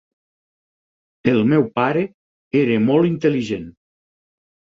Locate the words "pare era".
1.75-2.79